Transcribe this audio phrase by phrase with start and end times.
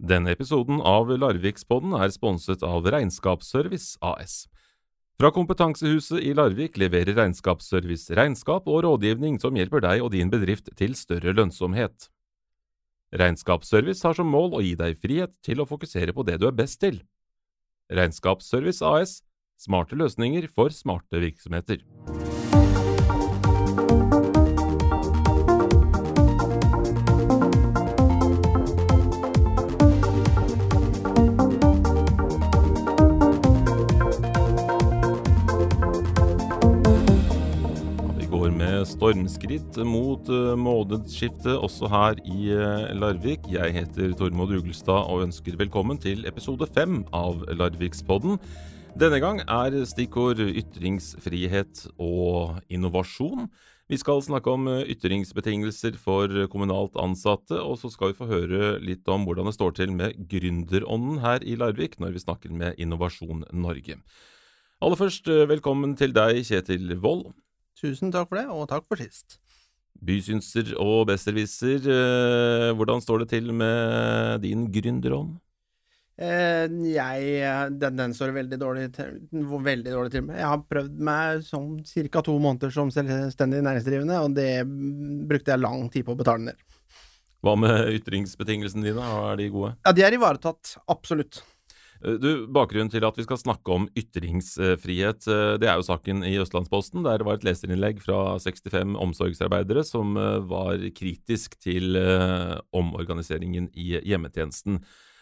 [0.00, 4.46] Denne episoden av Larvikspodden er sponset av Regnskapsservice AS.
[5.20, 10.72] Fra Kompetansehuset i Larvik leverer Regnskapsservice regnskap og rådgivning som hjelper deg og din bedrift
[10.80, 12.08] til større lønnsomhet.
[13.12, 16.56] Regnskapsservice har som mål å gi deg frihet til å fokusere på det du er
[16.56, 17.02] best til.
[17.92, 19.18] Regnskapsservice AS
[19.60, 21.84] smarte løsninger for smarte virksomheter.
[38.90, 43.46] Stormskritt mot uh, månedsskiftet også her i eh, Larvik.
[43.50, 48.40] Jeg heter Tormod Ugelstad og ønsker velkommen til episode fem av Larvikspodden.
[48.98, 53.46] Denne gang er stikkord ytringsfrihet og innovasjon.
[53.90, 58.72] Vi skal snakke om eh, ytringsbetingelser for kommunalt ansatte, og så skal vi få høre
[58.82, 62.82] litt om hvordan det står til med gründerånden her i Larvik når vi snakker med
[62.82, 64.00] Innovasjon Norge.
[64.80, 67.30] Aller først, eh, velkommen til deg, Kjetil Wold.
[67.78, 69.38] Tusen takk for det, og takk for sist.
[70.00, 75.36] Bysynser og besserwisser, eh, hvordan står det til med din gründerånd?
[76.20, 80.36] Eh, jeg den, den står veldig dårlig til, veldig dårlig til med.
[80.36, 81.78] Jeg har prøvd meg sånn
[82.12, 82.22] ca.
[82.26, 84.50] to måneder som selvstendig næringsdrivende, og det
[85.28, 86.66] brukte jeg lang tid på å betale ned.
[87.40, 89.72] Hva med ytringsbetingelsene dine, er de gode?
[89.86, 90.74] Ja, de er ivaretatt.
[90.92, 91.40] Absolutt.
[92.04, 96.24] Eh, Du, Bakgrunnen til at vi skal snakke om ytringsfrihet, eh, det er jo saken
[96.24, 97.04] i Østlandsposten.
[97.04, 101.96] Der det var et leserinnlegg fra 65 omsorgsarbeidere som eh, var kritisk til
[102.72, 104.80] omorganiseringen i hjemmetjenesten.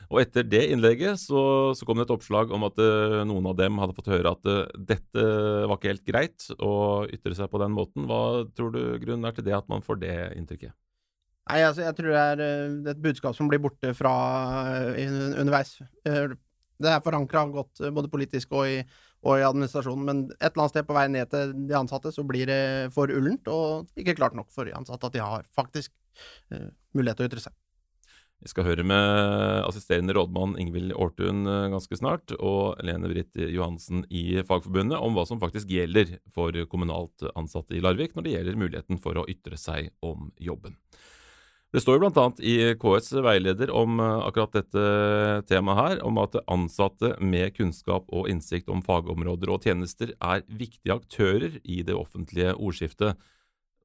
[0.09, 2.79] Og etter det innlegget så, så kom det et oppslag om at
[3.29, 4.47] noen av dem hadde fått høre at
[4.89, 5.25] dette
[5.69, 8.07] var ikke helt greit å ytre seg på den måten.
[8.09, 10.73] Hva tror du grunnen er til det, at man får det inntrykket?
[11.49, 14.15] Nei, altså, jeg tror det er et budskap som blir borte fra
[14.97, 15.79] eh, underveis.
[16.79, 18.81] Det er forankra godt eh, både politisk og i,
[19.27, 22.25] og i administrasjonen, men et eller annet sted på vei ned til de ansatte så
[22.27, 22.61] blir det
[22.95, 25.91] for ullent, og ikke klart nok for de ansatte at de har faktisk
[26.55, 27.57] uh, mulighet til å ytre seg.
[28.39, 34.05] Vi skal høre med assisterende rådmann Ingvild Aartun eh, ganske snart, og Lene Britt Johansen
[34.15, 38.61] i Fagforbundet om hva som faktisk gjelder for kommunalt ansatte i Larvik når det gjelder
[38.63, 40.79] muligheten for å ytre seg om jobben.
[41.69, 42.23] Det står jo bl.a.
[42.41, 44.85] i KS veileder om eh, akkurat dette
[45.51, 50.97] temaet her, om at ansatte med kunnskap og innsikt om fagområder og tjenester er viktige
[50.97, 53.21] aktører i det offentlige ordskiftet.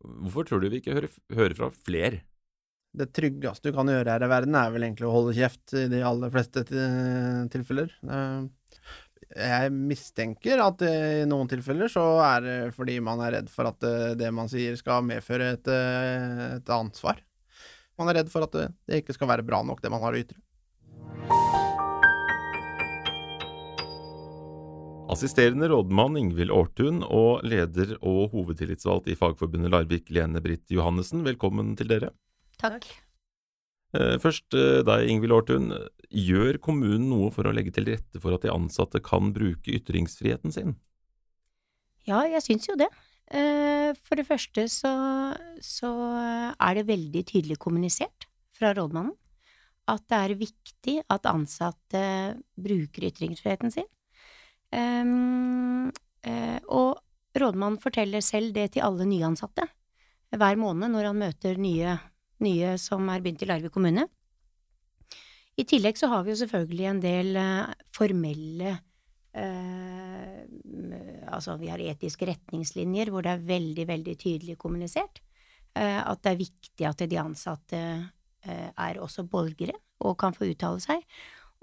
[0.03, 2.21] Hvorfor tror du vi ikke hører, hører fra flere?
[2.93, 5.87] Det tryggeste du kan gjøre her i verden, er vel egentlig å holde kjeft i
[5.91, 6.63] de aller fleste
[7.51, 7.91] tilfeller.
[8.07, 8.87] Eh,
[9.33, 13.83] Jeg mistenker at i noen tilfeller så er det fordi man er redd for at
[13.91, 15.71] eh, det man sier skal medføre et,
[16.61, 17.19] et ansvar.
[17.99, 20.15] Man er redd for at det, det ikke skal være bra nok, det man har
[20.15, 20.39] å ytre.
[25.13, 31.75] Assisterende rådmann Ingvild Aartun og leder og hovedtillitsvalgt i Fagforbundet Larvik, Lene Britt Johannessen, velkommen
[31.77, 32.09] til dere.
[32.61, 32.87] Takk.
[33.93, 35.69] Eh, Først eh, deg, Ingvild Aartun.
[36.09, 40.55] Gjør kommunen noe for å legge til rette for at de ansatte kan bruke ytringsfriheten
[40.55, 40.75] sin?
[42.09, 42.89] Ja, jeg syns jo det.
[43.31, 44.93] Eh, For det første så,
[45.61, 45.91] så
[46.59, 49.15] er det veldig tydelig kommunisert fra rådmannen
[49.91, 52.03] at det er viktig at ansatte
[52.55, 53.87] bruker ytringsfriheten sin.
[54.71, 55.91] Ehm,
[56.23, 56.99] eh, Og
[57.35, 59.67] rådmannen forteller selv det til alle nyansatte
[60.33, 61.97] hver måned når han møter nye,
[62.41, 64.07] nye som er begynt i Larvik kommune.
[65.57, 68.77] I tillegg så har vi jo selvfølgelig en del eh, formelle
[69.33, 70.41] eh,
[71.33, 75.21] Altså, vi har etiske retningslinjer hvor det er veldig, veldig tydelig kommunisert
[75.77, 80.49] eh, at det er viktig at de ansatte eh, er også borgere og kan få
[80.51, 81.01] uttale seg.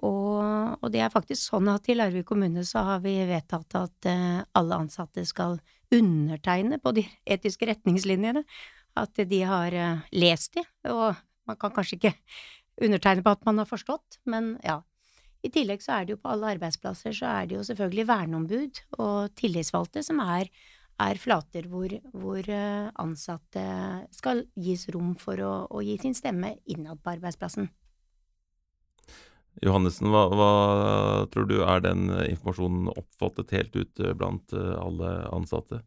[0.06, 0.40] Og,
[0.80, 4.40] og det er faktisk sånn at i Larvik kommune så har vi vedtatt at eh,
[4.56, 5.58] alle ansatte skal
[5.92, 8.44] undertegne på de etiske retningslinjene.
[8.98, 12.14] At de har eh, lest de, og man kan kanskje ikke
[12.80, 14.80] undertegne på at man har forstått, men ja.
[15.40, 18.80] I tillegg så er det jo på alle arbeidsplasser så er det jo selvfølgelig verneombud
[19.00, 20.50] og tillitsvalgte som er,
[21.00, 23.64] er flater hvor, hvor eh, ansatte
[24.12, 27.70] skal gis rom for å, å gi sin stemme innad på arbeidsplassen.
[29.64, 30.52] Johannessen, hva, hva
[31.32, 35.82] tror du er den informasjonen oppfattet helt ut eh, blant eh, alle ansatte?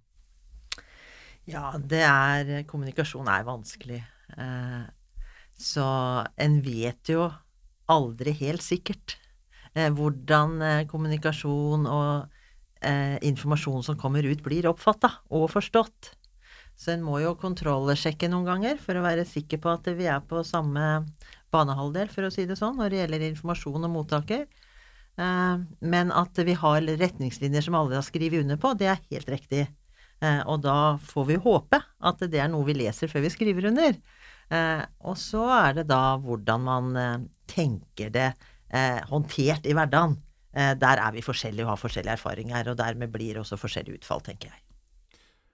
[1.49, 4.01] Ja, det er Kommunikasjon er vanskelig.
[4.37, 4.83] Eh,
[5.53, 5.87] så
[6.41, 7.27] en vet jo
[7.91, 9.17] aldri helt sikkert
[9.73, 12.27] hvordan eh, kommunikasjon og
[12.85, 16.13] eh, informasjon som kommer ut, blir oppfatta og forstått.
[16.77, 20.23] Så en må jo kontrollsjekke noen ganger for å være sikker på at vi er
[20.25, 21.05] på samme,
[21.53, 24.47] banehalvdel, for å si det sånn, når det gjelder informasjon og mottaker.
[25.17, 25.55] Eh,
[25.85, 29.67] men at vi har retningslinjer som alle har skrevet under på, det er helt riktig.
[30.23, 33.73] Eh, og da får vi håpe at det er noe vi leser før vi skriver
[33.73, 33.97] under.
[34.53, 38.27] Og så er det da hvordan man tenker det
[39.09, 40.15] håndtert i hverdagen.
[40.53, 44.21] Der er vi forskjellige og har forskjellige erfaringer, og dermed blir det også forskjellig utfall,
[44.25, 44.63] tenker jeg.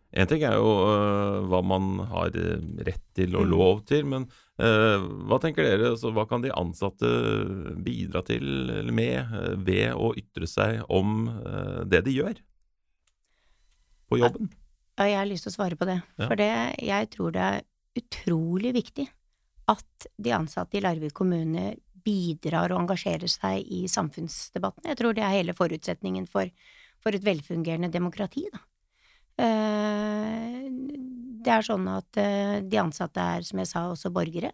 [0.10, 3.51] En ting er jo øh, hva man har eh, rett til og mm.
[3.51, 4.25] lov til, men
[4.57, 5.92] øh, hva tenker dere?
[5.94, 7.10] Altså, hva kan de ansatte
[7.86, 9.36] bidra til eller med
[9.68, 11.30] ved å ytre seg om
[11.89, 12.42] det de gjør
[14.10, 14.50] på jobben?
[14.98, 16.00] Ja, jeg har lyst til å svare på det.
[16.18, 16.25] Ja.
[16.25, 16.51] For det,
[16.89, 17.62] jeg tror det er
[18.00, 19.06] utrolig viktig
[19.69, 21.75] at de ansatte i Larvik kommune
[22.09, 24.89] bidrar og engasjerer seg i samfunnsdebatten.
[24.89, 26.50] Jeg tror det er hele forutsetningen for,
[27.03, 28.47] for et velfungerende demokrati.
[28.53, 28.63] da.
[29.39, 30.67] Eh,
[31.39, 34.51] det er sånn at eh, de ansatte er, som jeg sa, også borgere.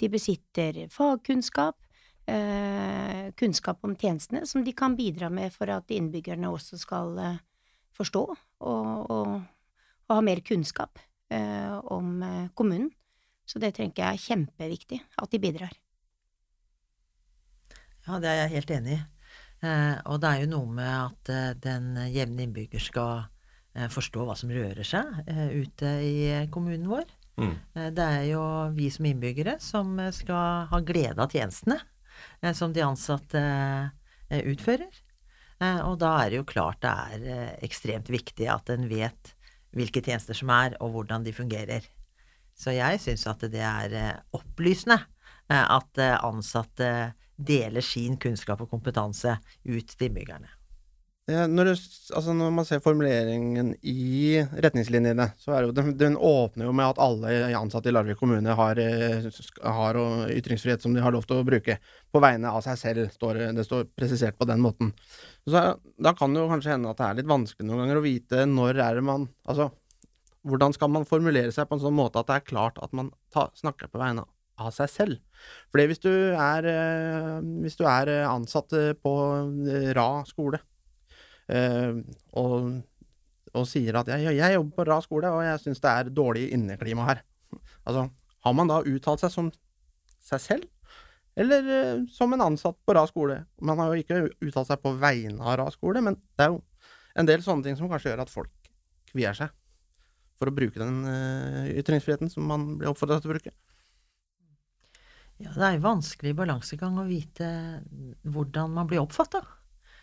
[0.00, 1.78] De besitter fagkunnskap,
[2.26, 7.14] eh, kunnskap om tjenestene, som de kan bidra med for at innbyggerne også skal
[7.94, 9.34] forstå og, og,
[10.08, 10.98] og ha mer kunnskap
[11.34, 12.18] om
[12.54, 12.90] kommunen.
[13.48, 15.72] Så det tenker jeg er kjempeviktig, at de bidrar.
[18.04, 19.02] Ja, det er jeg helt enig i.
[20.04, 23.22] og det er jo noe med at den jevne innbygger skal
[23.74, 26.16] Eh, forstå hva som rører seg eh, ute i
[26.54, 27.08] kommunen vår.
[27.42, 27.54] Mm.
[27.74, 28.42] Eh, det er jo
[28.76, 31.80] vi som innbyggere som skal ha glede av tjenestene
[32.54, 33.40] som de ansatte
[34.30, 35.00] utfører.
[35.88, 39.32] Og da er det jo klart det er ekstremt viktig at en vet
[39.74, 41.88] hvilke tjenester som er, og hvordan de fungerer.
[42.54, 43.96] Så jeg syns at det er
[44.36, 45.00] opplysende
[45.50, 46.88] at ansatte
[47.36, 50.52] deler sin kunnskap og kompetanse ut til innbyggerne.
[51.24, 51.70] Når, du,
[52.18, 57.00] altså når, man ser formuleringen i retningslinjene, så er jo, den, åpner jo med at
[57.00, 59.24] alle ansatte i Larvik kommune har, eh,
[59.64, 59.98] har
[60.34, 61.78] ytringsfrihet som de har lov til å bruke.
[62.12, 64.92] På vegne av seg selv, står det står presisert på den måten.
[65.48, 65.64] Så
[65.96, 68.44] Da kan det jo kanskje hende at det er litt vanskelig noen ganger å vite
[68.44, 69.70] når er det man Altså,
[70.44, 73.10] hvordan skal man formulere seg på en sånn måte at det er klart at man
[73.32, 74.26] ta, snakker på vegne
[74.60, 75.42] av seg selv.
[75.72, 79.14] Fordi hvis du er, eh, hvis du er ansatt på
[79.96, 80.62] Ra skole,
[81.52, 81.96] Eh,
[82.40, 82.68] og,
[83.52, 86.46] og, sier at jeg, jeg, jobber på Ra skole, og jeg syns det er dårlig
[86.56, 87.24] inneklima her.
[87.84, 88.06] Altså,
[88.46, 89.50] har man da uttalt seg som
[90.24, 90.70] seg selv,
[91.36, 91.66] eller
[92.08, 93.42] som en ansatt på Ra skole?
[93.60, 96.62] Man har jo ikke uttalt seg på vegne av Ra skole, men det er jo
[97.14, 98.72] en del sånne ting som kanskje gjør at folk
[99.12, 99.52] kvier seg
[100.34, 101.04] for å bruke den
[101.76, 103.52] ytringsfriheten som man blir oppfordret til å bruke.
[105.44, 107.48] Ja, det er jo vanskelig balansegang å vite
[108.24, 109.42] hvordan man blir oppfatta.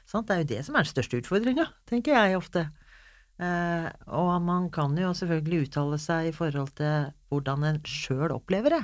[0.06, 0.28] Sant?
[0.30, 2.68] Det er jo det som er den største utfordringa, tenker jeg ofte.
[3.42, 8.76] Eh, og man kan jo selvfølgelig uttale seg i forhold til hvordan en sjøl opplever
[8.76, 8.84] det.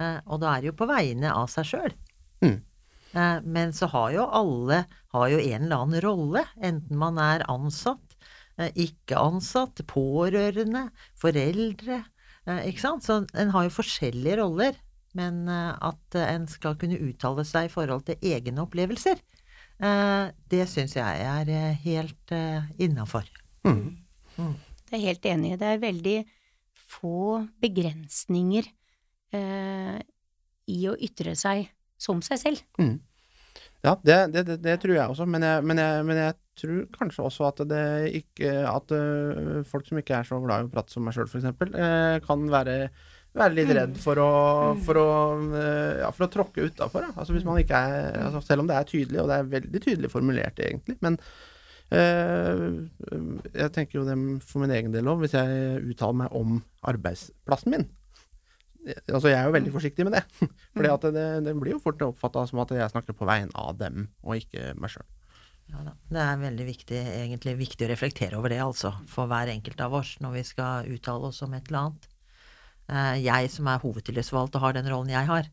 [0.00, 1.96] Eh, og da er det jo på vegne av seg sjøl.
[2.44, 2.58] Mm.
[3.12, 7.46] Eh, men så har jo alle har jo en eller annen rolle, enten man er
[7.50, 8.14] ansatt,
[8.58, 10.88] eh, ikke ansatt, pårørende,
[11.18, 12.04] foreldre,
[12.46, 13.06] eh, ikke sant.
[13.06, 14.78] Så en har jo forskjellige roller.
[15.18, 19.18] Men eh, at en skal kunne uttale seg i forhold til egne opplevelser,
[19.80, 22.34] Eh, det syns jeg er eh, helt
[22.80, 23.24] innafor.
[23.64, 23.96] Mm.
[24.36, 24.56] Mm.
[24.88, 25.54] Det er helt enig.
[25.60, 26.16] Det er veldig
[26.90, 28.66] få begrensninger
[29.36, 30.00] eh,
[30.70, 31.70] i å ytre seg
[32.00, 32.66] som seg selv.
[32.80, 32.98] Mm.
[33.80, 36.80] Ja, det, det, det, det, tror jeg også, men jeg, men, jeg, men jeg, tror
[36.92, 37.84] kanskje også at det
[38.18, 38.92] ikke At
[39.70, 42.42] folk som ikke er så glad i å prate som meg sjøl, f.eks., uh, kan
[42.52, 42.74] være
[43.36, 44.30] være litt redd for å,
[44.74, 44.80] mm.
[44.86, 45.10] for å,
[45.58, 47.06] eh, ja, for å tråkke utafor.
[47.12, 50.96] Altså altså selv om det er tydelig, og det er veldig tydelig formulert, egentlig.
[51.04, 51.18] Men
[51.94, 52.66] øh,
[53.54, 56.60] jeg tenker jo det for min egen del òg, hvis jeg uttaler meg om
[56.90, 57.88] arbeidsplassen min.
[59.12, 60.22] Altså, jeg er jo veldig forsiktig med det.
[60.72, 64.06] For det, det blir jo fort oppfatta som at jeg snakker på vegne av dem,
[64.24, 65.04] og ikke meg sjøl.
[65.70, 68.94] Ja, det er veldig viktig, egentlig viktig å reflektere over det, altså.
[69.10, 72.09] For hver enkelt av oss når vi skal uttale oss om et eller annet.
[72.90, 75.50] Eh, jeg som er hovedtillitsvalgt og har den rollen jeg har,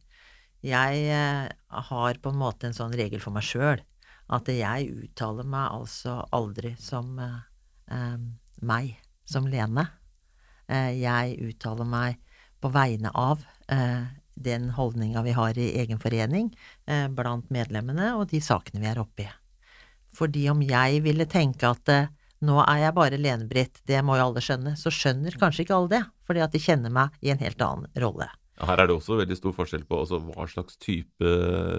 [0.66, 1.46] jeg eh,
[1.90, 3.84] har på en måte en sånn regel for meg sjøl
[4.34, 8.18] at jeg uttaler meg altså aldri som eh,
[8.66, 8.96] meg,
[9.28, 9.86] som Lene.
[10.68, 12.18] Eh, jeg uttaler meg
[12.60, 16.50] på vegne av eh, den holdninga vi har i egen forening
[16.90, 19.32] eh, blant medlemmene, og de sakene vi er oppe i.
[20.18, 21.90] Fordi om jeg ville tenke at
[22.44, 24.74] nå er jeg bare Lene-Britt, det må jo alle skjønne.
[24.78, 27.90] Så skjønner kanskje ikke alle det, fordi at de kjenner meg i en helt annen
[28.04, 28.30] rolle.
[28.58, 31.34] Her er det også veldig stor forskjell på hva slags type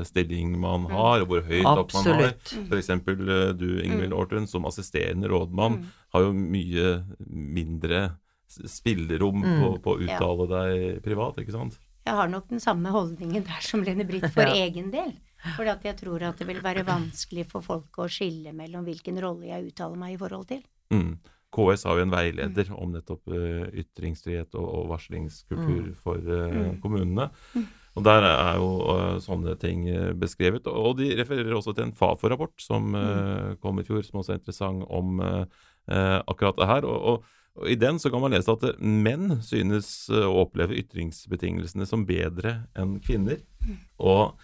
[0.07, 0.93] stilling man mm.
[0.95, 2.37] har, og hvor høyt opp man har.
[2.39, 2.93] F.eks.
[2.95, 4.47] Eh, du, Ingvild mm.
[4.47, 5.99] Som assisterende rådmann, mm.
[6.15, 6.95] har jo mye
[7.27, 8.05] mindre
[8.49, 9.59] spillerom mm.
[9.59, 10.51] på, på, å uttale ja.
[10.55, 11.81] deg privat, ikke sant?
[12.09, 14.67] jeg har nok den samme holdningen der som Lene Britt for Ja.
[14.67, 15.13] egen del.
[15.55, 19.21] For at jeg tror at det vil være vanskelig for folk å skille mellom hvilken
[19.23, 20.65] rolle jeg uttaler meg i forhold til.
[20.91, 21.13] Mm.
[21.55, 25.95] KS har jo en veileder om nettopp eh, ytringsfrihet og, og varslingskultur Mm.
[25.97, 26.81] for eh, Mm.
[26.83, 27.31] kommunene.
[27.97, 29.87] Og Der er jo eh, sånne ting
[30.21, 30.67] beskrevet.
[30.69, 32.93] Og de refererer også til en Fafo-rapport som
[33.63, 35.19] kom i fjor, som også er interessant om
[35.89, 36.85] akkurat det her.
[36.85, 37.25] Og, og,
[37.59, 42.69] og I den så kan man lese at menn synes å oppleve ytringsbetingelsene som bedre
[42.77, 43.41] enn kvinner.
[43.99, 44.37] Og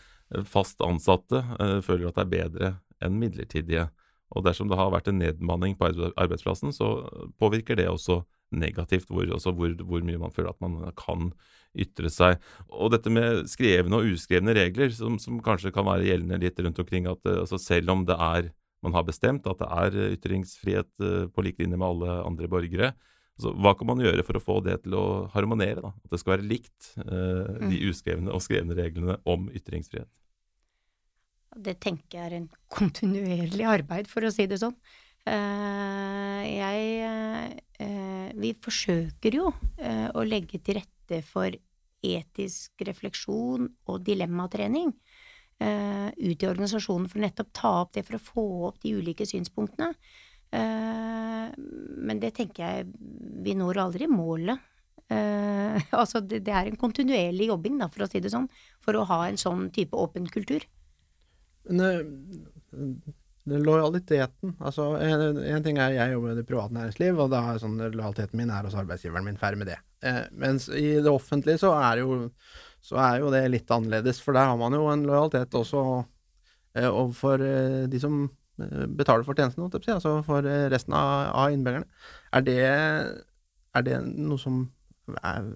[0.50, 1.44] fast ansatte
[1.84, 2.73] føler at det er bedre
[3.04, 3.90] enn midlertidige.
[4.32, 7.04] Og dersom det har vært en nedmanning på arbeidsplassen, så
[7.40, 8.22] påvirker det også
[8.54, 11.32] negativt hvor, altså hvor, hvor mye man føler at man kan
[11.74, 12.42] ytre seg.
[12.70, 16.80] Og dette med skrevne og uskrevne regler, som, som kanskje kan være gjeldende litt rundt
[16.82, 18.52] omkring, at altså selv om det er
[18.84, 22.92] man har bestemt at det er ytringsfrihet eh, på lik linje med alle andre borgere,
[23.40, 25.80] så hva kan man gjøre for å få det til å harmonere?
[25.82, 25.90] da?
[26.04, 30.10] At det skal være likt, eh, de uskrevne og skrevne reglene om ytringsfrihet.
[31.54, 34.75] Det tenker jeg er en kontinuerlig arbeid, for å si det sånn.
[35.25, 41.54] Eh, jeg eh, Vi forsøker jo eh, å legge til rette for
[42.04, 44.90] etisk refleksjon og dilemmatrening
[45.64, 49.94] ut i organisasjonen for nettopp ta opp det, for å få opp de ulike synspunktene.
[50.50, 52.88] Men det tenker jeg
[53.46, 54.58] Vi når aldri målet.
[56.02, 58.50] Altså det er en kontinuerlig jobbing, da, for å si det sånn,
[58.82, 60.66] for å ha en sånn type åpen kultur.
[61.68, 63.12] Men eh,
[63.44, 67.76] lojaliteten Altså, en, ting er jeg jobber i det private næringsliv, og da er sånn
[67.83, 69.80] lojaliteten min er hos arbeidsgiveren min, ferdig med det.
[70.04, 72.30] Eh, mens i det offentlige så er, jo,
[72.85, 75.85] så er jo det litt annerledes, for der har man jo en lojalitet også
[76.76, 81.52] eh, overfor eh, de som eh, betaler for tjenesten, altså for eh, resten av, av
[81.56, 82.09] innbyggerne.
[82.33, 82.61] Er det,
[83.76, 84.64] er det noe som
[85.21, 85.52] er,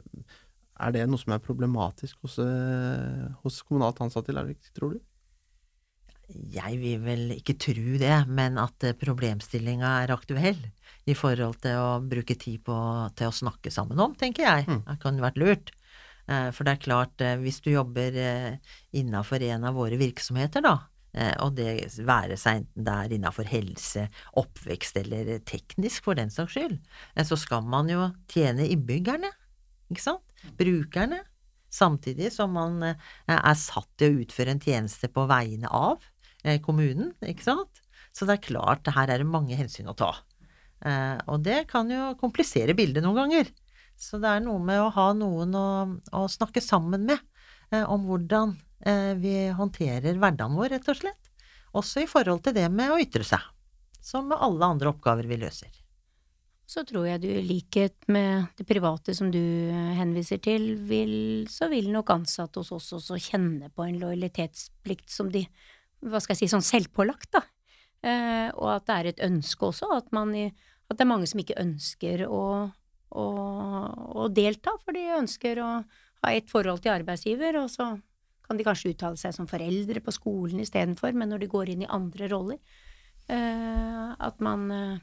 [0.79, 2.37] er det noe som er problematisk hos,
[3.41, 5.05] hos kommunalt ansatte i Larvik, tror du?
[6.29, 10.59] Jeg vil vel ikke tro det, men at eh, problemstillinga er aktuell
[11.09, 12.77] i forhold til å bruke tid på,
[13.17, 14.67] til å snakke sammen om, tenker jeg.
[14.69, 14.83] Mm.
[14.85, 15.73] Det kan jo vært lurt.
[16.29, 18.19] Eh, For det er klart, eh, hvis du jobber
[18.93, 20.77] innafor en av våre virksomheter, da,
[21.41, 24.05] og det være seg enten det er innafor helse,
[24.39, 26.77] oppvekst eller teknisk for den saks skyld,
[27.25, 29.31] så skal man jo tjene innbyggerne,
[29.89, 30.45] ikke sant?
[30.61, 31.25] Brukerne.
[31.73, 36.05] Samtidig som man er satt til å utføre en tjeneste på vegne av
[36.63, 37.81] kommunen, ikke sant?
[38.15, 40.13] Så det er klart, her er det mange hensyn å ta.
[40.87, 43.51] Eh, og det kan jo komplisere bildet noen ganger.
[43.99, 45.69] Så det er noe med å ha noen å,
[46.15, 47.19] å snakke sammen med
[47.73, 48.55] eh, om hvordan
[48.87, 51.33] eh, vi håndterer hverdagen vår, rett og slett.
[51.77, 53.43] Også i forhold til det med å ytre seg,
[54.01, 55.75] som med alle andre oppgaver vi løser.
[56.69, 61.47] Så tror jeg du, i likhet med det private som du eh, henviser til, vil,
[61.51, 65.47] så vil nok ansatte hos oss også kjenne på en lojalitetsplikt som de,
[66.05, 67.45] hva skal jeg si, sånn selvpålagt, da.
[68.07, 71.41] Eh, og at det er et ønske også, at, man, at det er mange som
[71.43, 72.43] ikke ønsker å,
[73.11, 73.27] å,
[74.23, 75.71] å delta, for de ønsker å
[76.23, 77.93] ha et forhold til arbeidsgiver, og så
[78.49, 81.85] kan de kanskje uttale seg som foreldre på skolen istedenfor, men når de går inn
[81.85, 82.63] i andre roller,
[83.29, 84.97] eh, at man eh,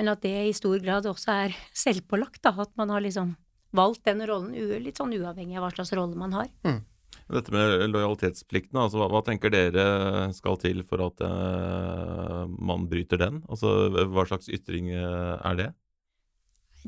[0.00, 2.54] men at det i stor grad også er selvpålagt, da.
[2.62, 3.34] At man har liksom
[3.76, 6.48] valgt den rollen litt sånn uavhengig av hva slags rolle man har.
[7.30, 9.84] Dette med lojalitetsplikten, altså hva, hva tenker dere
[10.34, 13.38] skal til for at uh, man bryter den?
[13.46, 15.70] Altså hva slags ytring uh, er det?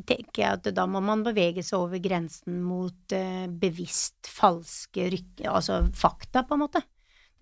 [0.09, 5.47] tenker jeg at da må man bevege seg over grensen mot uh, bevisst falske rykke,
[5.51, 6.83] altså fakta, på en måte.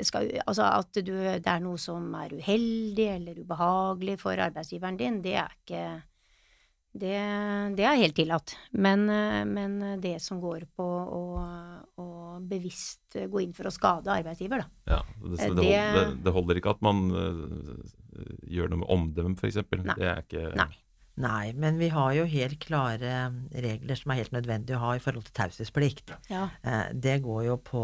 [0.01, 5.21] Skal, altså at du, det er noe som er uheldig eller ubehagelig for arbeidsgiveren din,
[5.25, 5.83] det er ikke
[6.93, 7.15] det,
[7.79, 8.57] det er helt tillatt.
[8.73, 11.23] Men, eh, men det som går på å,
[12.03, 12.09] å
[12.51, 14.69] bevisst gå inn for å skade arbeidsgiver, da.
[14.97, 19.39] Ja, det, Eh, det, det, det- holder, ikke at man eh, gjør noe med omdømmet,
[19.43, 19.61] f.eks.
[19.71, 20.71] Det er ikke Nei.
[21.21, 23.11] Nei, men vi har jo helt klare
[23.53, 26.15] regler som er helt nødvendig å ha i forhold til taushetsplikt.
[26.31, 26.47] Ja.
[26.97, 27.83] Det går jo på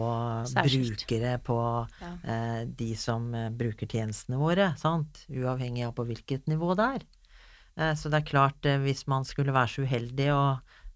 [0.48, 1.02] Særskilt.
[1.04, 1.58] brukere, på
[2.00, 2.12] Ja.
[2.24, 3.26] eh, de som
[3.58, 5.26] bruker tjenestene våre, sant?
[5.28, 7.04] Uavhengig av på hvilket nivå det er.
[7.78, 10.44] Eh, Så det er klart, eh, hvis man skulle være så uheldig å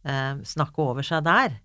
[0.05, 1.61] eh, snakke over seg der,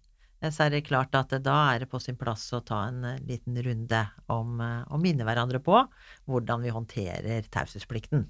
[0.51, 3.55] så er det klart at da er det på sin plass å ta en liten
[3.65, 5.79] runde om å minne hverandre på
[6.27, 8.27] hvordan vi håndterer taushetsplikten.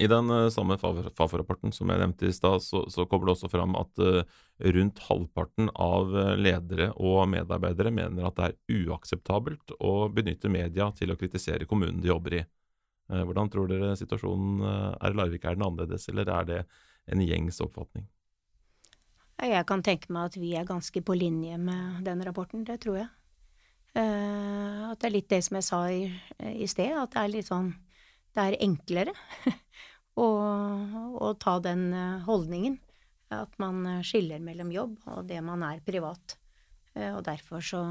[0.00, 3.50] I den samme Faf- Fafo-rapporten som jeg nevnte i stad, så, så kommer det også
[3.52, 4.00] fram at
[4.78, 11.12] rundt halvparten av ledere og medarbeidere mener at det er uakseptabelt å benytte media til
[11.12, 12.44] å kritisere kommunen de jobber i.
[13.08, 15.44] Eh, hvordan tror dere situasjonen eh, er i Larvik?
[15.44, 16.62] Er den annerledes, eller er det
[17.08, 18.06] en gjengs oppfatning?
[19.38, 22.98] Jeg kan tenke meg at vi er ganske på linje med den rapporten, det tror
[23.04, 23.08] jeg.
[23.96, 27.48] Uh, at det er litt det som jeg sa i, sted, at det er litt
[27.48, 27.70] sånn
[28.36, 29.14] Det er enklere
[30.22, 30.26] å,
[31.18, 31.88] å, ta den
[32.26, 32.76] holdningen.
[33.32, 36.36] At man skiller mellom jobb og det man er privat.
[36.98, 37.82] Og derfor så.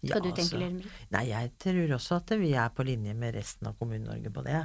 [0.00, 0.90] Skal ja, du tenke, altså, Lermri?
[1.12, 4.62] Nei, jeg tror også at vi er på linje med resten av Kommune-Norge på det.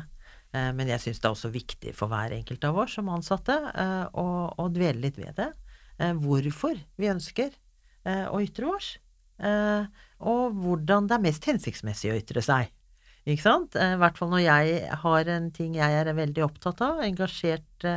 [0.56, 3.58] Eh, men jeg syns det er også viktig for hver enkelt av oss som ansatte
[3.72, 4.28] eh, å,
[4.62, 5.50] å dvele litt ved det.
[6.00, 7.62] Eh, hvorfor vi ønsker
[8.06, 8.88] å ytre oss.
[9.42, 12.68] Og hvordan det er mest hensiktsmessig å ytre seg.
[13.26, 13.78] Ikke sant?
[13.82, 17.88] I hvert fall når jeg har en ting jeg er veldig opptatt av, engasjert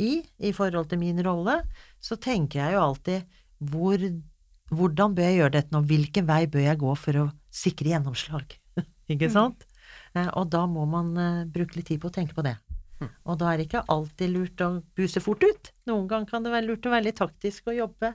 [0.00, 1.58] i, i forhold til min rolle,
[2.00, 3.36] så tenker jeg jo alltid
[3.68, 4.06] hvor,
[4.72, 8.56] hvordan bør jeg gjøre dette nå, hvilken vei bør jeg gå for å sikre gjennomslag?
[9.12, 9.34] Ikke mm.
[9.34, 9.66] sant?
[10.14, 12.56] Eh, og da må man eh, bruke litt tid på å tenke på det.
[13.02, 13.10] Mm.
[13.28, 15.72] Og da er det ikke alltid lurt å buse fort ut.
[15.90, 18.12] Noen ganger kan det være lurt å være litt taktisk og jobbe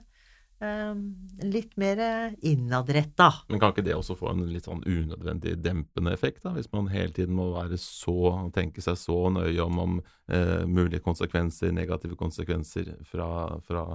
[0.63, 1.01] um,
[1.44, 2.00] litt mer
[2.39, 3.27] innadretta.
[3.51, 6.53] Men kan ikke det også få en litt sånn unødvendig dempende effekt, da?
[6.56, 8.15] Hvis man hele tiden må være så,
[8.56, 10.00] tenke seg så nøye om, om
[10.32, 13.29] eh, mulige konsekvenser, negative konsekvenser fra,
[13.68, 13.86] fra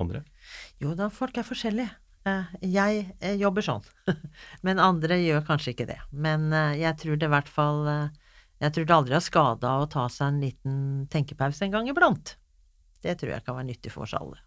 [0.00, 0.22] andre?
[0.82, 1.90] Jo da, folk er forskjellige.
[2.26, 3.84] Eh, jeg eh, jobber sånn,
[4.66, 5.98] men andre gjør kanskje ikke det.
[6.10, 7.84] Men eh, jeg tror det i hvert fall
[8.56, 10.76] Jeg tror det aldri har skada å ta seg en liten
[11.12, 12.34] tenkepause en gang iblant.
[13.04, 14.40] Det tror jeg kan være nyttig for oss alle.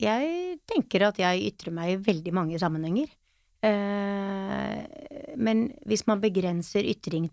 [0.00, 3.12] Jeg tenker at jeg ytrer meg i veldig mange sammenhenger.
[5.36, 7.28] Men hvis man begrenser ytring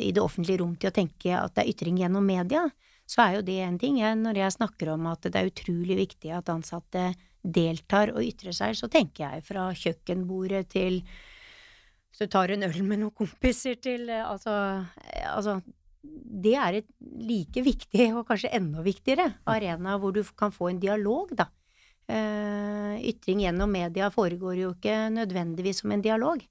[0.00, 2.64] i det offentlige rom til å tenke at det er ytring gjennom media,
[3.06, 4.00] så er jo det en ting.
[4.00, 7.12] Når jeg snakker om at det er utrolig viktig at ansatte
[7.44, 11.02] deltar og ytrer seg, så tenker jeg fra kjøkkenbordet til
[12.14, 14.52] så tar en øl med noen kompiser til eh, altså,
[15.02, 15.58] eh, altså
[16.04, 20.80] det er et like viktig, og kanskje enda viktigere, arena hvor du kan få en
[20.82, 21.48] dialog, da.
[22.04, 26.42] Uh, ytring gjennom media foregår jo ikke nødvendigvis som en dialog.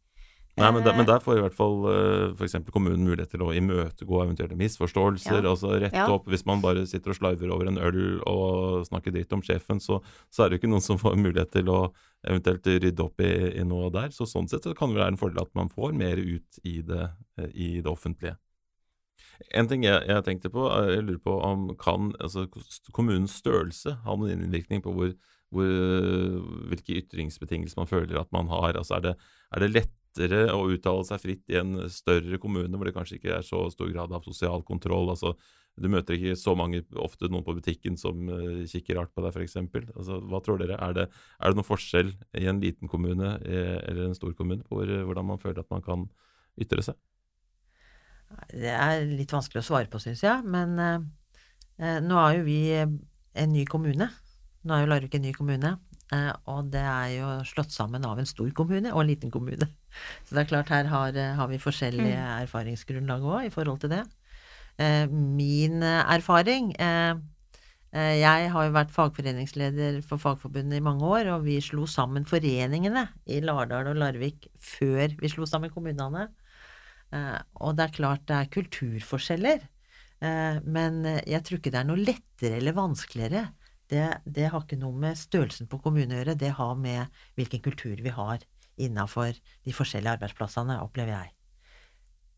[0.54, 2.60] Nei, men der, men der får i hvert fall eh, f.eks.
[2.70, 5.40] kommunen mulighet til å imøtegå eventuelle misforståelser.
[5.40, 5.50] Ja.
[5.50, 6.06] altså Rette ja.
[6.14, 9.82] opp Hvis man bare sitter og slarver over en øl og snakker dritt om sjefen,
[9.82, 9.98] så,
[10.30, 11.80] så, er det jo ikke noen som får mulighet til å
[12.22, 14.14] eventuelt rydde opp i, i noe der.
[14.14, 16.76] Så sånn sett så kan det være en fordel at man får mer ut i
[16.86, 17.10] det,
[17.42, 18.38] eh, i det offentlige.
[19.58, 22.46] En ting jeg, jeg, tenkte på, jeg lurer på om kan altså,
[22.94, 25.18] kommunens størrelse ha noen innvirkning på hvor,
[25.50, 25.74] hvor,
[26.70, 28.78] hvilke ytringsbetingelser man føler at man har?
[28.78, 29.18] Altså, er det,
[29.50, 33.18] er det lett lettere å uttale seg fritt i en større kommune hvor det kanskje
[33.18, 35.10] ikke er så stor grad av sosial kontroll.
[35.10, 35.36] altså
[35.76, 39.34] Du møter ikke så mange, ofte noen på butikken som uh, kikker rart på deg,
[39.34, 39.58] f.eks.
[39.96, 40.78] Altså, hva tror dere?
[40.78, 41.08] Er det,
[41.40, 44.88] er det noen forskjell i en liten kommune eh, eller en stor kommune på hvor,
[45.08, 46.06] hvordan man føler at man kan
[46.62, 47.00] ytre seg?
[48.50, 50.46] Det er litt vanskelig å svare på, syns jeg.
[50.46, 54.10] Men uh, nå er jo vi en ny kommune.
[54.64, 55.76] Nå er jo Larvik en ny kommune.
[56.14, 59.70] Eh, og det er jo slått sammen av en stor kommune og en liten kommune.
[60.26, 62.42] Så det er klart, her har, eh, har vi forskjellige mm.
[62.46, 64.04] erfaringsgrunnlag òg i forhold til det.
[64.82, 66.74] Eh, min erfaring
[67.94, 73.04] Jeg har jo vært fagforeningsleder for Fagforbundet i mange år, og vi slo sammen foreningene
[73.30, 76.24] i Lardal og Larvik før vi slo sammen kommunene.
[77.62, 79.68] Og det er klart det er kulturforskjeller,
[80.66, 83.44] men jeg tror ikke det er noe lettere eller vanskeligere
[83.94, 87.62] det, det, har ikke noe med størrelsen på kommunen å gjøre, det har med hvilken
[87.64, 88.42] kultur vi har
[88.82, 91.34] innafor de forskjellige arbeidsplassene, opplever jeg.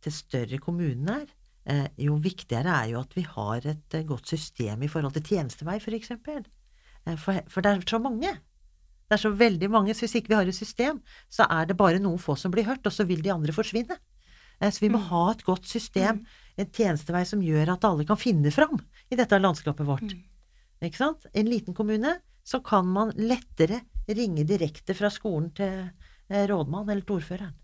[0.04, 1.30] Til større kommunen er,
[1.72, 5.24] eh, jo viktigere er jo at vi har et eh, godt system i forhold til
[5.32, 6.44] tjenestevei, for eksempel.
[7.06, 8.36] Eh, for, for det er så mange.
[9.06, 11.80] Det er så veldig mange, så hvis ikke vi har et system, så er det
[11.80, 13.98] bare noen få som blir hørt, og så vil de andre forsvinne.
[14.56, 15.10] Så vi må mm.
[15.10, 16.46] ha et godt system, mm.
[16.64, 18.80] en tjenestevei som gjør at alle kan finne fram
[19.12, 20.16] i dette landskapet vårt.
[20.16, 20.24] Mm.
[20.84, 21.28] Ikke sant?
[21.34, 25.88] En liten kommune, så kan man lettere ringe direkte fra skolen til
[26.30, 27.56] eh, rådmann eller til ordføreren.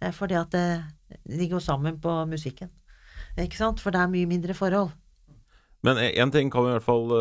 [0.00, 0.86] Eh, fordi at eh,
[1.26, 2.70] de går sammen på musikken.
[3.38, 3.82] Ikke sant?
[3.82, 4.94] For det er mye mindre forhold.
[5.86, 7.12] Men én ting kan vi i hvert fall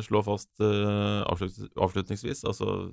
[0.00, 2.40] slå fast avslutningsvis.
[2.48, 2.88] Altså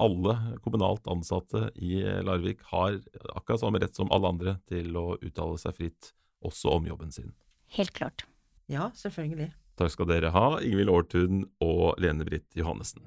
[0.00, 2.96] alle kommunalt ansatte i Larvik har
[3.36, 7.34] akkurat samme rett som alle andre til å uttale seg fritt, også om jobben sin.
[7.76, 8.24] Helt klart.
[8.64, 9.52] Ja, selvfølgelig.
[9.74, 13.02] Takk skal dere ha, Ingvild Aartun og Lene-Britt Johannessen.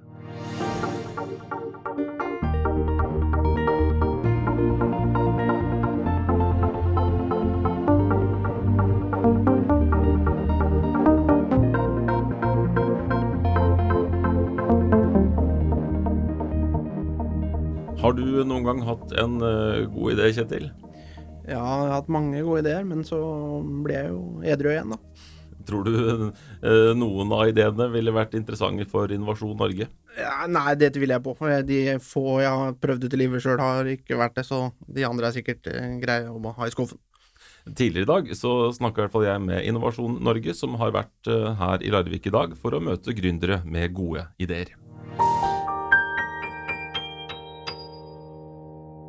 [17.97, 20.67] Har du noen gang hatt en uh, god idé, Kjetil?
[21.47, 23.23] Ja, jeg har hatt mange gode ideer, men så
[23.88, 25.36] ble jeg jo edru igjen, da
[25.67, 25.95] Tror du
[26.27, 29.89] eh, noen av ideene ville vært interessante for Innovasjon Norge?
[30.17, 31.36] Ja, nei, det tviler jeg på.
[31.67, 35.06] De få jeg har prøvd ut i livet sjøl, har ikke vært det, så de
[35.08, 37.01] andre er sikkert eh, greie å ha i skuffen.
[37.67, 41.32] Tidligere i dag så snakka i hvert fall jeg med Innovasjon Norge, som har vært
[41.32, 44.71] eh, her i Larvik i dag for å møte gründere med gode ideer.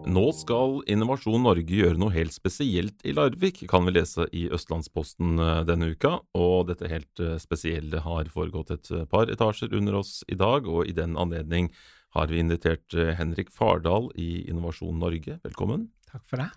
[0.09, 5.37] Nå skal Innovasjon Norge gjøre noe helt spesielt i Larvik, kan vi lese i Østlandsposten
[5.37, 6.14] eh, denne uka.
[6.38, 10.88] Og dette helt eh, spesielle har foregått et par etasjer under oss i dag, og
[10.88, 11.68] i den anledning
[12.16, 15.37] har vi invitert Henrik Fardal i Innovasjon Norge.
[15.44, 15.90] Velkommen.
[16.09, 16.49] Takk for det.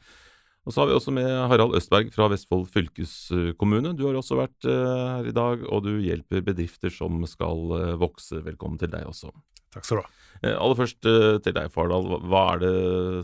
[0.62, 3.96] Og så har vi også med Harald Østberg fra Vestfold fylkeskommune.
[3.98, 7.94] Du har også vært eh, her i dag, og du hjelper bedrifter som skal eh,
[8.02, 8.44] vokse.
[8.46, 9.32] Velkommen til deg også.
[9.74, 10.12] Takk skal du ha.
[10.44, 12.06] Eh, aller først til deg, Fardal.
[12.30, 12.76] Hva er det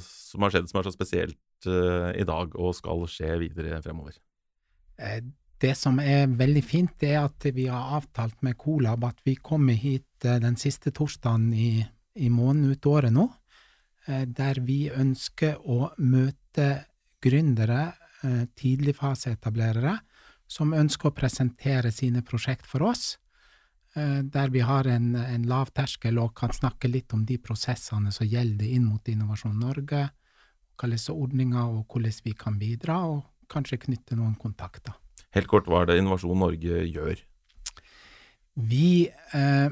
[0.08, 4.14] som har skjedd som er så spesielt i dag, og skal skje videre fremover?
[5.58, 9.34] Det som er veldig fint, det er at vi har avtalt med Colab at vi
[9.42, 11.82] kommer hit den siste torsdagen i,
[12.14, 13.26] i måneden ut året nå,
[14.06, 16.70] der vi ønsker å møte
[17.24, 19.98] gründere, eh, tidligfaseetablerere,
[20.48, 23.18] som ønsker å presentere sine prosjekt for oss,
[23.96, 28.12] eh, der vi har en, en lav terskel og kan snakke litt om de prosessene
[28.12, 30.10] som gjelder inn mot Innovasjon Norge,
[30.78, 34.94] hvilke ordninger og hvordan vi kan bidra, og kanskje knytte noen kontakter.
[35.36, 37.20] Helt kort, hva er det Innovasjon Norge gjør?
[38.58, 39.70] Vi eh,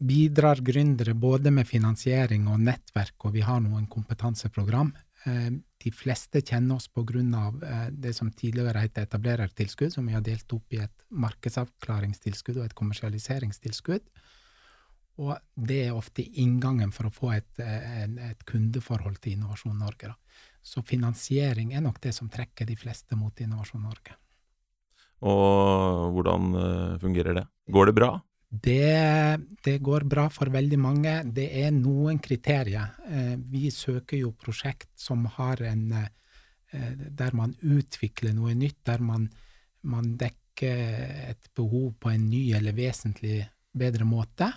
[0.00, 4.92] bidrar gründere både med finansiering og nettverk, og vi har noen kompetanseprogram.
[5.28, 5.50] Eh,
[5.84, 10.16] de fleste kjenner oss på grunn av eh, det som tidligere het etablerertilskudd, som vi
[10.16, 14.06] har delt opp i et markedsavklaringstilskudd og et kommersialiseringstilskudd.
[15.20, 15.34] Og
[15.68, 20.14] det er ofte inngangen for å få et, eh, et kundeforhold til Innovasjon Norge.
[20.14, 20.48] Da.
[20.62, 24.16] Så finansiering er nok det som trekker de fleste mot Innovasjon Norge.
[25.20, 26.54] Og hvordan
[26.96, 27.44] fungerer det?
[27.68, 28.14] Går det bra?
[28.50, 31.12] Det, det, går bra for veldig mange.
[31.30, 32.96] Det er noen kriterier.
[33.06, 36.08] Eh, vi søker jo prosjekt som har en eh,
[36.70, 39.28] Der man utvikler noe nytt, der man,
[39.82, 43.40] man dekker et behov på en ny eller vesentlig
[43.74, 44.52] bedre måte,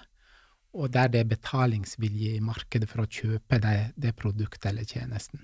[0.73, 5.41] og der det er betalingsvilje i markedet for å kjøpe det, det produktet eller tjenesten.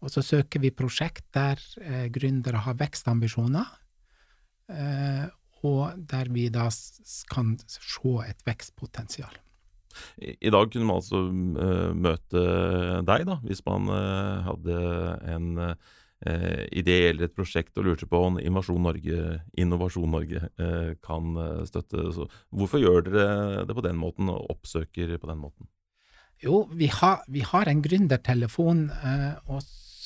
[0.00, 3.72] Og så søker vi prosjekt der eh, gründere har vekstambisjoner,
[5.66, 6.68] og der vi da
[7.32, 9.42] kan se et vekstpotensial.
[10.20, 12.42] I dag kunne man altså uh, møte
[13.08, 14.80] deg, da, hvis man uh, hadde
[15.32, 15.94] en uh,
[16.72, 20.46] idé eller et prosjekt og lurte på om Innovasjon Norge, Innovasjon Norge
[21.04, 21.36] kan
[21.68, 22.06] støtte.
[22.16, 25.68] Så hvorfor gjør dere det på den måten, og oppsøker på den måten?
[26.40, 28.86] Jo, vi har, vi har en gründertelefon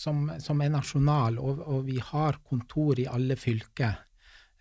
[0.00, 4.02] som, som, er nasjonal, og, og, vi har kontor i alle fylker.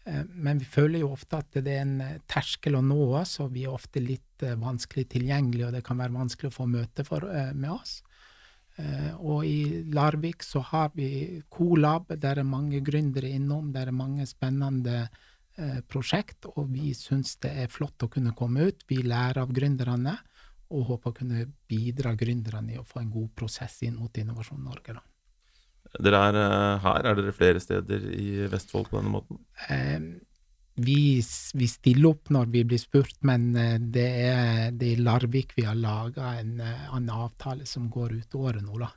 [0.10, 3.38] Eh, men vi føler jo ofte at det er en eh, terskel å nå oss,
[3.43, 6.69] og vi er ofte litt eh, vanskelig tilgjengelige, og det kan være vanskelig å få
[6.69, 8.00] møte for, med oss.
[9.19, 14.24] Og i Larvik så har vi Colab, der er mange gründere innom, der er mange
[14.24, 15.10] spennende
[15.91, 18.88] prosjekt, og vi syns det er flott å kunne komme ut.
[18.88, 20.15] Vi lærer av gründerne,
[20.72, 24.63] og håper å kunne bidra gründerne i å få en god prosess inn mot Innovasjon
[24.63, 24.95] Norge.
[24.95, 25.09] da.
[25.97, 29.39] Dere er eh, her, er dere flere steder i Vestfold på denne måten?
[29.73, 29.97] Eh,
[30.80, 30.99] vi,
[31.54, 35.56] vi, stiller opp når vi blir spurt, men eh, det er, det er i Larvik
[35.58, 38.93] vi har laga en, eh, en, avtale som går ut året nå, da.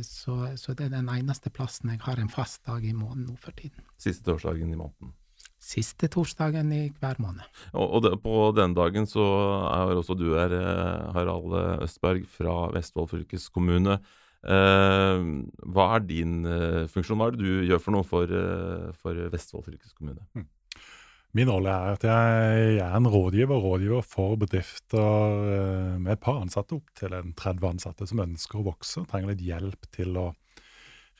[0.00, 3.34] Så, så, det er den eneste plassen jeg har en fast dag i måneden nå
[3.36, 3.82] for tiden.
[4.00, 5.10] Siste torsdagen i måneden?
[5.60, 7.44] Siste torsdagen i hver måned.
[7.74, 9.26] Og, og det, på denne dagen så
[9.68, 10.54] er også du her,
[11.12, 11.52] Harald
[11.84, 13.98] Østberg fra Vestfold fylkeskommune.
[14.38, 17.18] Uh, hva er din uh, funksjon?
[17.18, 20.22] Hva er det du gjør for noe for, uh, for Vestfold fylkeskommune?
[20.38, 20.46] Mm.
[21.36, 26.38] Min rolle er at jeg, jeg, er en rådgiver rådgiver for bedrifter med et par
[26.40, 30.16] ansatte, opp til en 30 ansatte, som ønsker å vokse og trenger litt hjelp til
[30.16, 30.30] å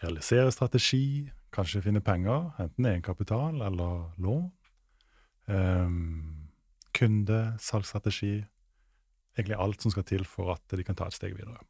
[0.01, 4.47] realisere strategi, kanskje finne penger, enten egenkapital eller lån.
[5.49, 6.49] Um,
[6.97, 8.39] kunde, salgsstrategi.
[9.37, 11.61] Egentlig alt som skal til for at de kan ta et steg videre.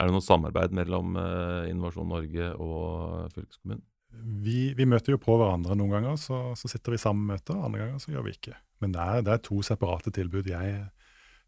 [0.00, 3.82] Er det noe samarbeid mellom uh, Innovasjon Norge og fylkeskommunen?
[4.42, 7.58] Vi, vi, møter jo på hverandre noen ganger, så, så sitter vi sammen med møter.
[7.60, 8.56] Andre ganger så gjør vi ikke.
[8.82, 10.48] Men det er, det er to separate tilbud.
[10.50, 10.80] Jeg,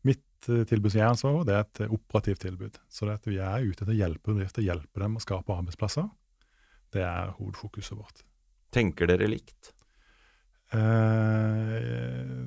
[0.07, 2.77] mitt uh, tilbud som jeg er ansvar for, det er et operativt tilbud.
[2.93, 6.11] Så det at vi er ute etter å hjelpe bedrifter, hjelpe dem å skape arbeidsplasser.
[6.93, 8.21] Det er hovedfokuset vårt.
[8.73, 9.73] Tenker dere likt?
[10.73, 12.45] Uh,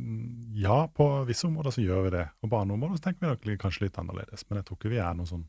[0.58, 2.28] ja, på visse områder så gjør vi det.
[2.46, 4.46] Og på andre områder så tenker vi kanskje litt annerledes.
[4.46, 5.46] Men jeg tror ikke vi er noen sånn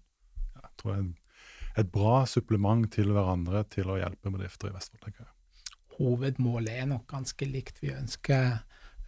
[0.80, 1.08] tror jeg,
[1.76, 5.02] et bra supplement til hverandre til å hjelpe bedrifter i Vestfold.
[5.04, 5.32] tenker jeg.
[5.96, 7.80] hovedmålet er nok ganske likt.
[7.82, 8.58] Vi ønsker,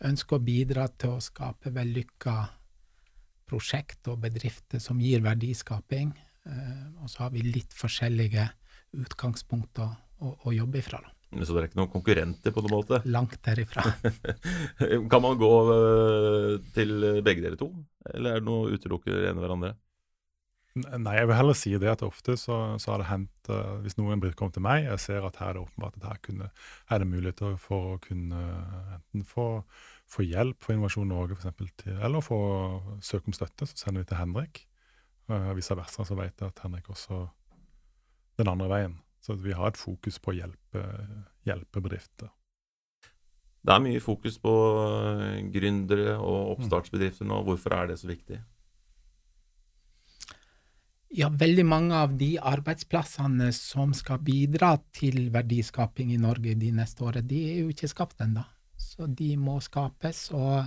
[0.04, 2.36] ønsker å bidra til å skape vellykka
[3.48, 6.12] prosjekt og bedrifter som gir verdiskaping.
[6.48, 8.48] Eh, og så har vi litt forskjellige
[8.96, 9.88] utgangspunkter
[10.24, 11.00] å, å jobbe ifra.
[11.04, 11.14] Da.
[11.44, 13.02] Så dere er ikke noen konkurrenter på noen måte?
[13.08, 13.84] Langt derifra.
[15.12, 17.68] kan man gå eh, til begge dere to,
[18.14, 19.74] eller er det noe utelukker ene hverandre?
[20.78, 23.96] Nei, jeg vil heller si det at ofte så, så har det hendt uh, Hvis
[23.98, 26.50] noen blir kommet til meg, jeg ser at her er det åpenbart at her kunne,
[26.88, 28.42] er det muligheter for å kunne
[28.98, 29.48] enten få,
[30.10, 31.38] få hjelp for Innovasjon Norge,
[31.82, 32.40] til, eller få
[33.04, 34.64] søke om støtte, så sender vi til Henrik.
[35.28, 37.26] Uh, vice versa så vet jeg at Henrik også
[38.38, 38.98] den andre veien.
[39.24, 40.84] Så vi har et fokus på å hjelpe,
[41.46, 42.30] hjelpe bedrifter.
[43.68, 47.42] Det er mye fokus på eh, gründere og oppstartsbedrifter nå.
[47.44, 48.38] Hvorfor er det så viktig?
[51.16, 57.06] Ja, veldig mange av de arbeidsplassene som skal bidra til verdiskaping i Norge de neste
[57.06, 58.44] årene, de er jo ikke skapt ennå.
[58.76, 60.26] Så de må skapes.
[60.36, 60.66] Og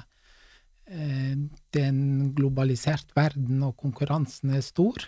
[0.89, 1.35] eh,
[1.69, 5.05] det er en globalisert verden, og konkurransen er stor.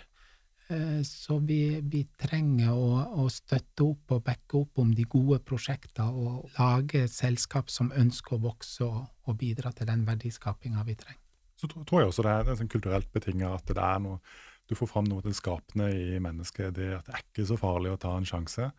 [0.70, 5.42] Eh, så vi, vi trenger å, å, støtte opp og backe opp om de gode
[5.44, 10.94] prosjektene og lage selskap som ønsker å vokse og, og bidra til den verdiskapinga vi
[11.02, 11.20] trenger.
[11.58, 14.22] Så tror jeg også det er, det er sånn kulturelt betinga at det er noe
[14.68, 16.74] du får fram noe til skapende i mennesket.
[16.76, 18.70] Det at det er ikke så farlig å ta en sjanse.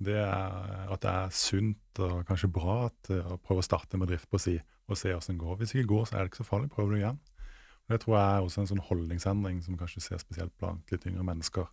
[0.00, 4.04] Det er at det er sunt og kanskje bra at, å prøve å starte en
[4.04, 4.56] bedrift på si
[4.90, 5.58] og se hvordan det går.
[5.58, 6.70] Hvis det ikke går, så er det ikke så farlig.
[6.72, 7.18] Prøv det igjen.
[7.90, 11.26] Det tror jeg er også en sånn holdningsendring som kanskje ser spesielt blant litt yngre
[11.26, 11.68] mennesker.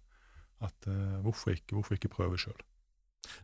[0.65, 2.57] At uh, hvorfor, ikke, hvorfor ikke prøve sjøl?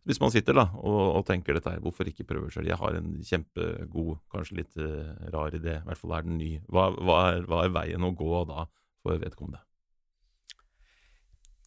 [0.07, 2.69] Hvis man sitter da og, og tenker dette her, hvorfor ikke prøve sjøl?
[2.69, 6.55] Jeg har en kjempegod, kanskje litt uh, rar idé, i hvert fall er den ny.
[6.69, 8.65] Hva, hva, er, hva er veien å gå da
[9.03, 9.61] for vedkommende?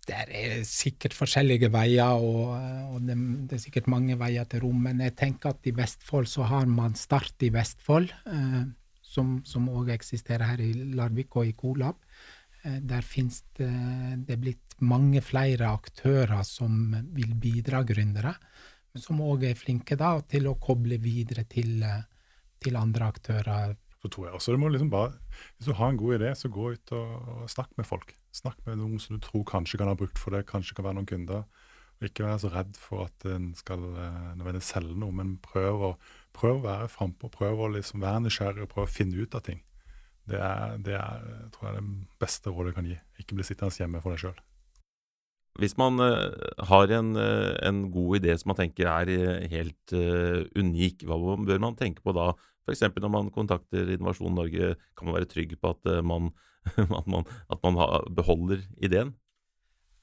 [0.06, 2.54] Det er sikkert forskjellige veier, og,
[2.94, 3.16] og det,
[3.48, 4.78] det, er sikkert mange veier til rom.
[4.86, 8.64] Men jeg tenker at i Vestfold så har man Start i Vestfold, eh,
[9.02, 11.98] som òg eksisterer her i Larvik og i Kolab.
[12.62, 13.70] Eh, der finnes det,
[14.28, 18.36] det blitt mange flere aktører som vil bidra gründere,
[18.92, 21.82] men som òg er flinke da, til å koble videre til,
[22.62, 23.74] til andre aktører
[24.06, 25.16] så tror jeg også du må liksom bare
[25.56, 28.12] Hvis du har en god idé, så gå ut og, og snakk med folk.
[28.36, 30.98] Snakk med noen som du tror kanskje kan ha brukt for det, kanskje kan være
[30.98, 31.44] noen kunder.
[31.96, 35.84] Og ikke være så redd for at en skal eh, nødvendigvis selge noe, men prøv
[35.88, 35.92] å,
[36.36, 37.30] prøv å være frampå.
[37.32, 39.62] Prøv å liksom være nysgjerrig og prøve å finne ut av ting.
[40.28, 42.98] Det er, det er tror jeg, det beste rådet jeg kan gi.
[43.22, 44.42] Ikke bli sittende hjemme for deg sjøl.
[45.56, 46.34] Hvis man uh,
[46.68, 51.78] har en, uh, en, god idé som man tenker er helt unik, hva bør man
[51.78, 52.34] tenke på da
[52.66, 52.82] F.eks.
[52.98, 56.32] når man kontakter Innovasjon Norge, kan man være trygg på at eh, man,
[57.00, 57.78] at man, at man
[58.14, 59.14] beholder ideen?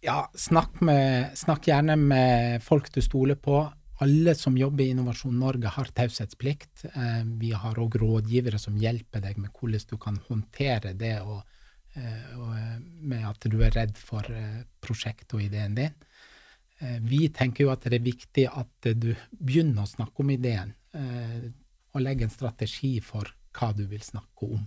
[0.03, 3.61] Ja, snakk, med, snakk, gjerne med folk du stoler på.
[4.03, 6.85] Alle som jobber i Innovasjon Norge har taushetsplikt.
[6.91, 11.45] Eh, vi har òg rådgivere som hjelper deg med hvordan du kan håndtere det og,
[11.95, 12.51] eh, og
[12.99, 14.27] med at du er redd for
[14.83, 15.95] prosjektet og ideen din.
[16.99, 20.73] Vi tenker jo at det er viktig at du begynner å snakke om ideen
[21.93, 24.65] og legger en strategi for hva du vil snakke om.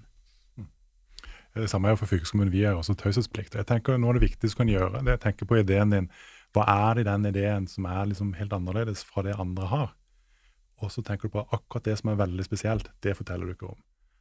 [1.56, 1.62] Mm.
[1.62, 2.52] Det samme er for fylkeskommunen.
[2.52, 3.56] Vi har også taushetsplikt.
[3.56, 5.94] Jeg tenker Noe av det viktigste du kan gjøre, det er å tenke på ideen
[5.94, 6.08] din.
[6.52, 9.90] Hva er det i den ideen som er liksom helt annerledes fra det andre har?
[10.84, 12.90] Og så tenker du på akkurat det som er veldig spesielt.
[13.00, 13.80] Det forteller du ikke om.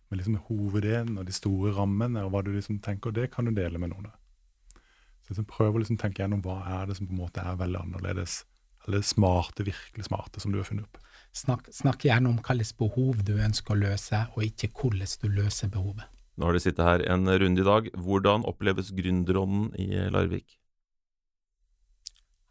[0.10, 3.52] Men liksom hoveddelen og de store rammene og hva du liksom tenker, det kan du
[3.52, 4.08] dele med noen.
[5.26, 7.58] Så liksom Prøv å liksom tenke gjennom hva er det som på en måte er
[7.60, 8.44] veldig annerledes,
[8.86, 11.02] eller smarte, virkelig smarte, som du har funnet opp.
[11.36, 15.74] Snakk, snakk gjerne om hvilke behov du ønsker å løse, og ikke hvordan du løser
[15.74, 16.06] behovet.
[16.36, 17.88] Nå har de sittet her en runde i dag.
[17.96, 20.58] Hvordan oppleves gründerånden i Larvik?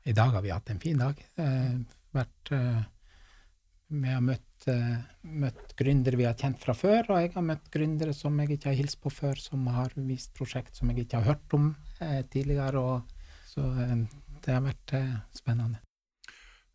[0.05, 1.21] I dag har vi hatt en fin dag.
[1.41, 1.77] Eh,
[2.13, 2.83] vært, eh,
[3.89, 7.71] vi har møtt, eh, møtt gründere vi har kjent fra før, og jeg har møtt
[7.71, 11.23] gründere som jeg ikke har hilst på før, som har vist prosjekt som jeg ikke
[11.23, 12.81] har hørt om eh, tidligere.
[12.81, 13.03] Og,
[13.49, 14.05] så eh,
[14.45, 15.81] det har vært eh, spennende.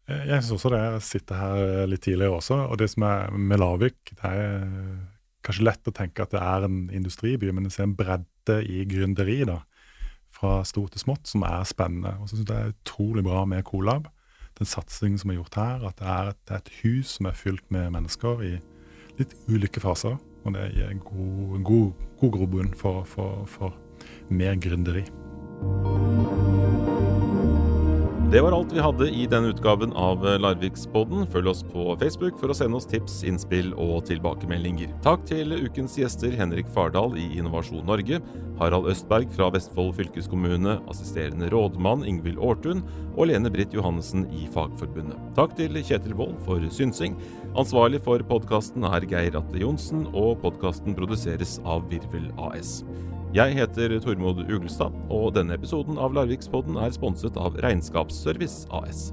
[0.07, 0.81] Eh, jeg syns også det.
[0.81, 2.69] Jeg sitter her litt tidligere også.
[2.69, 6.67] Og det som er med Larvik, det er kanskje lett å tenke at det er
[6.67, 9.61] en industriby, men jeg ser en bredde i gründeri da,
[10.33, 12.15] fra stort til smått som er spennende.
[12.19, 14.09] Og så syns jeg det er utrolig bra med Colab.
[14.59, 17.29] Den satsingen som er gjort her, at det er et, det er et hus som
[17.29, 18.57] er fylt med mennesker i
[19.19, 20.19] litt ulike faser.
[20.45, 23.75] Og det gir en god, god, god grobunn for, for, for
[24.31, 25.07] mer gründeri.
[28.31, 31.23] Det var alt vi hadde i denne utgaven av Larvikspodden.
[31.33, 34.91] Følg oss på Facebook for å sende oss tips, innspill og tilbakemeldinger.
[35.01, 38.21] Takk til ukens gjester Henrik Fardal i Innovasjon Norge,
[38.61, 45.17] Harald Østberg fra Vestfold fylkeskommune, assisterende rådmann Ingvild Aartun og Lene Britt Johannessen i Fagforbundet.
[45.33, 47.17] Takk til Kjetil Wold for synsing.
[47.57, 52.83] Ansvarlig for podkasten er Geir Atle Johnsen, og podkasten produseres av Virvel AS.
[53.29, 59.11] Jeg heter Tormod Uglestad, og denne episoden av Larvikspodden er sponset av Regnskapsservice AS.